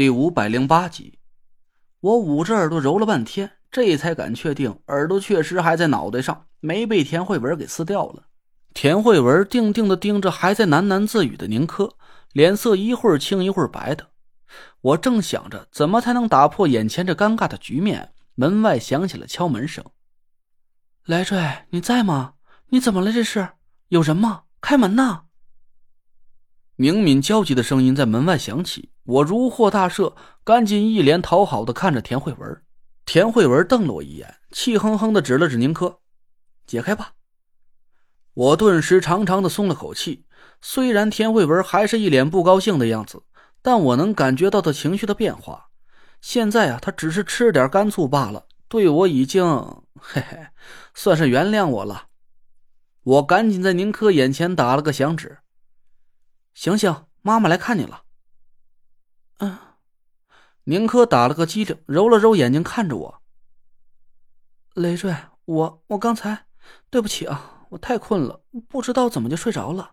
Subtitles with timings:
[0.00, 1.18] 第五百零八集，
[2.00, 8.24] 我捂着耳朵揉了半天，这才敢确定耳朵确实还在脑袋上，没被田慧文给撕掉了。
[8.72, 11.98] 田慧文定定的盯着还在喃喃自语的宁珂，
[12.32, 14.08] 脸色一会儿青一会儿白的。
[14.80, 19.84] 我正想着怎么才能打破眼前这尴尬的局面，门外响起了敲门声。
[21.04, 22.36] 雷帅，你在吗？
[22.70, 23.12] 你怎么了？
[23.12, 23.46] 这是
[23.88, 24.44] 有人吗？
[24.62, 25.24] 开门呐！
[26.76, 30.14] 宁敏焦急的声音在门外响起，我如获大赦，
[30.44, 32.62] 赶紧一脸讨好的看着田慧文。
[33.04, 36.00] 田慧文瞪了我一眼，气哼哼的指了指宁珂
[36.66, 37.14] ：“解开吧。”
[38.34, 40.26] 我顿时长长的松了口气。
[40.62, 43.22] 虽然田慧文还是一脸不高兴的样子，
[43.62, 45.70] 但我能感觉到他情绪的变化。
[46.20, 49.44] 现在啊，他只是吃点干醋罢了，对我已经
[49.98, 50.46] 嘿嘿，
[50.94, 52.08] 算是原谅我了。
[53.02, 55.38] 我赶紧在宁珂眼前打了个响指。
[56.54, 58.02] 醒醒，妈妈来看你了。
[59.40, 59.58] 嗯，
[60.64, 63.22] 宁珂打了个激灵，揉了揉眼睛，看着我。
[64.74, 65.14] 累赘，
[65.46, 66.46] 我我刚才，
[66.90, 69.92] 对不起啊，我太困了，不知道怎么就睡着了。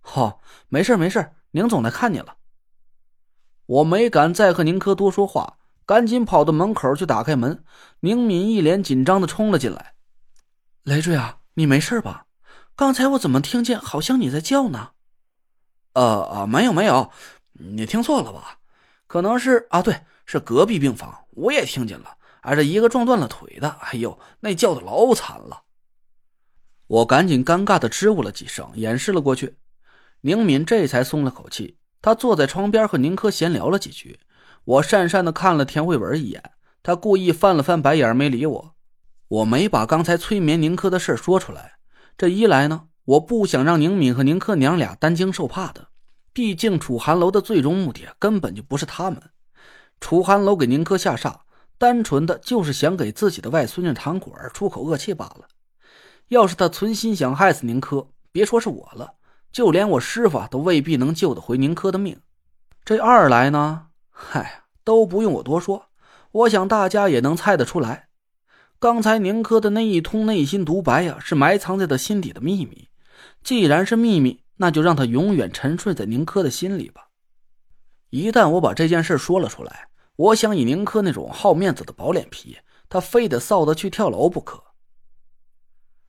[0.00, 2.36] 好，没事没事，宁总来看你了。
[3.66, 7.64] 我没敢再和宁珂多说话，赶紧跑到门口去打开门。
[8.00, 9.94] 宁敏一脸紧张的冲了进来。
[10.82, 12.26] 累赘啊，你没事吧？
[12.74, 14.92] 刚才我怎么听见好像你在叫呢？
[15.94, 17.10] 呃啊，没有没有，
[17.58, 18.58] 你听错了吧？
[19.06, 22.16] 可能是啊，对，是隔壁病房，我也听见了。
[22.42, 25.62] 挨着一个撞断了腿的，哎呦，那叫的老惨了。
[26.86, 29.56] 我赶紧尴尬的支吾了几声，掩饰了过去。
[30.20, 34.20] 宁敏这才松了口气，他坐在床边和宁珂闲聊了几句。
[34.64, 38.74] 我讪讪的看了田慧文一眼，他故意翻了翻白眼，没理我。
[39.28, 41.78] 我没把刚才催眠宁珂的事说出来，
[42.16, 42.88] 这一来呢。
[43.06, 45.88] 我不想让宁敏和宁珂娘俩担惊受怕的，
[46.36, 49.22] 毕竟楚寒楼的最终目的根本就不是他们。
[50.02, 51.34] 楚寒楼给宁珂下煞，
[51.78, 55.48] 单纯的就是想给自己的外孙女唐果儿出口恶气罢了。
[56.28, 59.14] 要是他存心想害死宁珂，别说是我了，
[59.50, 62.20] 就连我师傅都未必能救得回宁珂的命。
[62.84, 65.86] 这二来呢，嗨，都不用我多说，
[66.32, 68.08] 我想大家也能猜得出来，
[68.78, 72.88] 刚才宁珂的那一通内心独白呀，是埋藏在他心底的秘密。
[73.42, 77.08] 既然是秘密，那就让他永远沉睡在宁珂的心里吧。
[78.10, 82.58] 一旦我把这件事说了出来，我想以宁珂那种好面子的薄脸皮，
[82.88, 84.62] 他非得臊得去跳楼不可。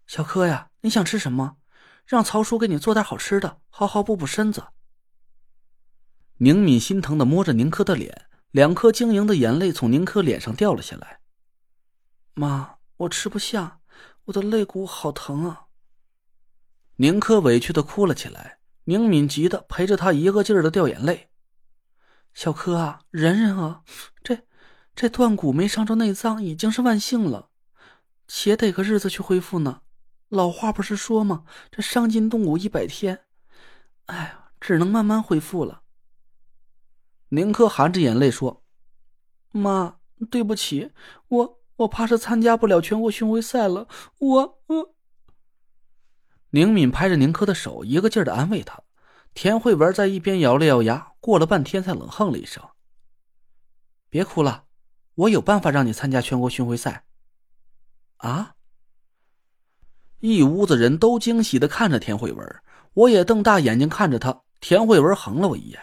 [0.06, 1.58] 小柯呀，你想吃什么？
[2.06, 4.64] 让曹叔给你做点好吃的，好好补补身子。
[6.38, 11.20] 宁敏心疼的摸着宁珂的脸，两颗晶莹的眼泪从宁珂脸上掉了下来。
[12.34, 13.82] 妈，我吃不下，
[14.26, 15.67] 我的肋骨好疼啊。
[17.00, 21.30] 宁珂委屈的哭了起来，宁敏急的陪着他一个劲儿的掉眼泪。
[22.34, 23.84] 小柯啊，忍忍啊，
[24.24, 24.40] 这
[24.96, 27.50] 这断骨没伤着内脏已经是万幸了，
[28.28, 29.82] 且得个日子去恢复呢。
[30.30, 31.44] 老话不是说吗？
[31.70, 33.26] 这伤筋动骨一百天，
[34.08, 35.84] 哎呀，只能慢慢恢复了。
[37.30, 38.64] 宁珂含着眼泪说
[39.52, 39.98] ：“妈，
[40.32, 40.92] 对不起，
[41.28, 43.88] 我我怕是参加不了全国巡回赛了，
[44.18, 44.94] 我我。”
[46.52, 48.82] 宁敏拍着宁珂的手，一个劲儿的安慰他。
[49.34, 52.64] 田慧文在一边咬了咬牙，过了半天才冷哼了一声
[54.10, 54.66] ：“别哭了，
[55.16, 57.06] 我有办法让你参加全国巡回赛。”
[58.18, 58.56] 啊！
[60.20, 62.62] 一屋子人都惊喜的看着田慧文，
[62.94, 64.42] 我也瞪大眼睛看着他。
[64.60, 65.80] 田慧文横了我一眼：“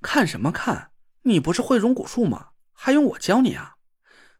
[0.00, 0.92] 看什么看？
[1.22, 2.50] 你不是会融蛊术吗？
[2.72, 3.74] 还用我教你啊？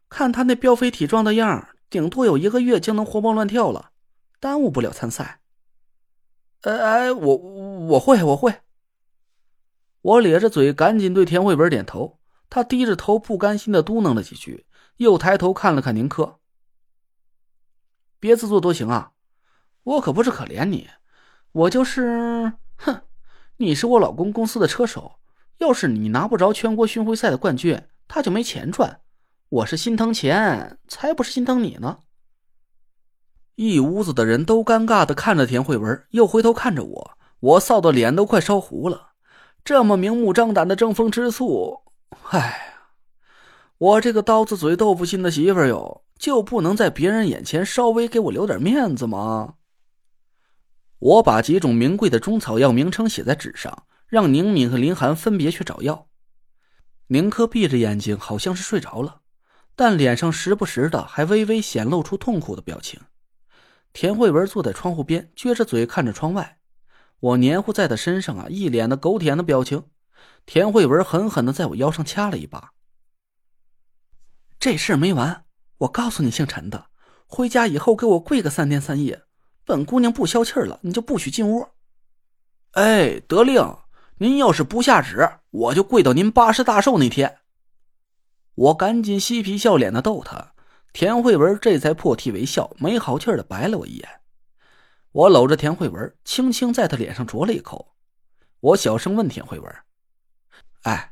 [0.07, 3.91] 看他那膘肥体壮的样顶多有一个月就能活蹦乱跳了。”
[4.45, 5.39] 耽误不了参赛。
[6.61, 8.61] 哎哎，我我会我会。
[10.01, 12.19] 我咧着嘴，赶紧对田慧文点头。
[12.47, 14.67] 他低着头，不甘心的嘟囔了几句，
[14.97, 16.39] 又抬头看了看宁珂。
[18.19, 19.13] 别自作多情啊！
[19.81, 20.91] 我可不是可怜你，
[21.51, 22.53] 我就是……
[22.75, 23.01] 哼，
[23.57, 25.13] 你是我老公公司的车手，
[25.57, 29.01] 要是你拿不着全国巡回赛的冠军，他就没钱赚。
[29.49, 32.01] 我是心疼钱，才不是心疼你呢。
[33.55, 39.11] 一屋子的人都尴尬的看着田慧文，又回头看着我，我臊的脸都快烧糊了。
[39.63, 41.81] 这么明目张胆的争风吃醋，
[42.31, 42.75] 哎，
[43.77, 49.55] 我这个刀子嘴豆腐心的媳妇儿哟，就不能在别人眼前稍微给我留点面子吗？
[50.99, 56.07] 我把几种名贵的中草药名称写在纸上，让宁敏和林寒分别去找药。
[57.07, 59.21] 宁珂闭着眼睛，好像是睡着了，
[59.75, 62.99] 但脸上时不时的还微微显露出痛苦的表情。
[63.95, 66.57] 田慧文坐在窗户边，撅着嘴看着窗外。
[67.21, 69.85] 我黏糊在他身上啊，一脸的狗舔的表情。
[70.45, 72.73] 田慧文狠狠的在我腰上掐了一把。
[74.59, 75.45] 这事没完，
[75.77, 76.87] 我告诉你，姓陈的，
[77.25, 79.23] 回家以后给我跪个三天三夜。
[79.63, 81.65] 本姑娘不消气了，你就不许进屋。
[82.71, 83.77] 哎，得令！
[84.17, 87.37] 您要是不下旨，我就跪到您八十大寿那天。
[88.55, 90.51] 我赶紧嬉皮笑脸的逗他，
[90.95, 94.21] 田慧文这才破涕为笑，没好气的白了我一眼。
[95.11, 97.97] 我搂着田慧文，轻轻在她脸上啄了一口。
[98.61, 99.75] 我小声问田慧文
[100.83, 101.11] ：“哎，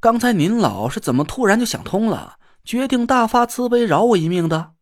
[0.00, 4.72] 刚才您老是怎么突然就想通了，决定大发慈悲饶我一命的？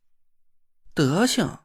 [0.95, 1.61] 德行，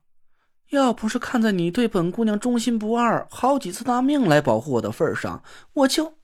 [0.69, 5.43] 要不是看在你对本姑娘忠心不二，好几次拿命来保护我的份上，
[5.73, 6.19] 我就……”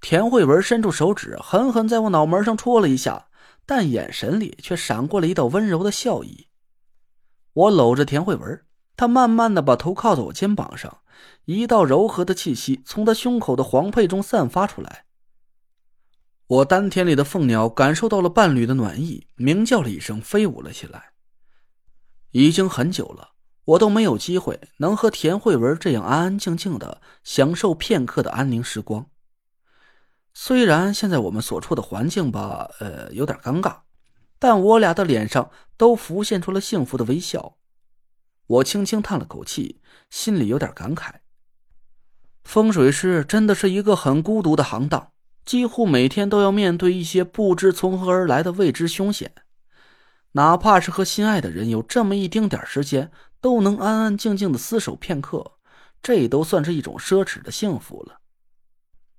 [0.00, 3.26] 田慧文伸出手指，狠狠在我脑门上戳了一下，
[3.64, 6.48] 但眼神里却闪过了一道温柔的笑意。
[7.52, 8.64] 我搂着田慧文，
[8.96, 10.98] 她慢慢的把头靠在我肩膀上，
[11.44, 15.04] 一道柔和的气息从她胸口的黄佩中散发出来。
[16.46, 21.12] 我丹田里的凤鸟感受到了伴侣的暖意，鸣叫了一声，飞舞了起来。
[22.32, 23.32] 已经很久了，
[23.64, 29.06] 我都没有机会能和田慧文这样安安静静的享受片刻的安宁时光。
[30.34, 33.80] 虽然现在我们所处的环境吧，呃，有点尴尬，
[34.38, 37.56] 但我俩的脸上都浮现出了幸福的微笑。
[38.46, 39.80] 我轻轻叹了口气，
[40.10, 41.16] 心里有点感慨。
[42.44, 45.12] 风水师真的是一个很孤独的行当，
[45.44, 49.34] 几乎每天都要面对一些不知从何而来的未知凶险。
[50.32, 55.52] 哪怕是和心爱的人有这么一丁点时间，都能安安静静的厮守片刻，
[56.02, 58.18] 这都算是一种奢侈的幸福了。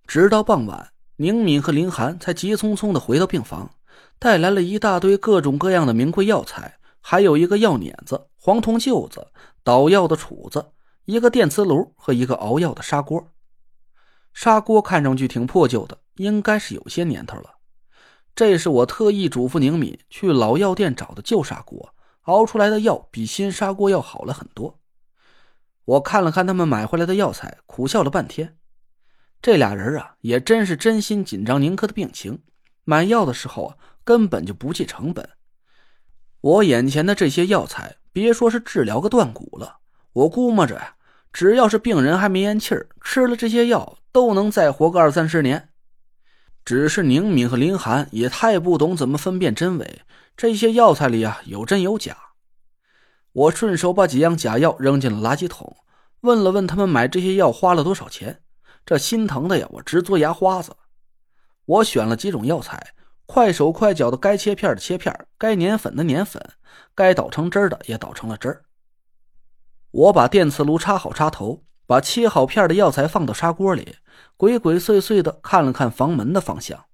[0.07, 0.92] 直到傍晚。
[1.17, 3.69] 宁敏和林寒才急匆匆的回到病房，
[4.17, 9.27] 带来了一大堆各种各样的名贵药材，还有一个药碾子、黄铜臼子、
[9.63, 10.71] 捣药的杵子、
[11.05, 13.27] 一个电磁炉和一个熬药的砂锅。
[14.33, 17.51] 砂锅看上去挺破旧的，应该是有些年头了。
[18.35, 21.93] 这是我特意嘱咐宁敏去老药店找的旧砂锅，
[22.23, 24.79] 熬出来的药比新砂锅要好了很多。
[25.85, 28.57] 我看了看他们买回来的药材，苦笑了半天。
[29.43, 32.39] 这俩人啊，也真是真心紧张宁珂的病情。
[32.85, 33.75] 买药的时候啊，
[34.05, 35.27] 根本就不计成本。
[36.39, 39.79] 我眼前的这些药材，别说是治疗个断骨了，
[40.13, 40.95] 我估摸着呀，
[41.33, 45.67] 只要是病人还没咽气儿，吃了这些药都能再活个二三十年。
[46.63, 50.03] 只是宁敏和林寒也太不懂怎么分辨真伪，
[50.37, 52.15] 这些药材里啊有真有假。
[53.33, 55.75] 我顺手把几样假药扔进了垃圾桶，
[56.21, 58.39] 问了问他们买这些药花了多少钱。
[58.85, 60.75] 这心疼的呀，我直嘬牙花子。
[61.65, 62.93] 我选了几种药材，
[63.25, 66.41] 快手快脚的，该切片的切片，该粘粉的粘粉，
[66.93, 68.65] 该捣成汁的也捣成了汁儿。
[69.91, 73.95] 我把电磁炉插好插头，把切好片的药材放到砂锅里，
[74.35, 76.85] 鬼鬼祟祟的看了看房门的方向。